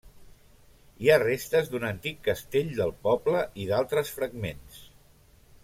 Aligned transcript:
Hi 1.05 1.09
ha 1.09 1.17
restes 1.23 1.69
d'un 1.73 1.85
antic 1.89 2.17
castell 2.29 2.73
del 2.79 2.95
poble, 3.09 3.45
i 3.65 3.69
d'altres 3.73 4.13
fragments. 4.19 4.85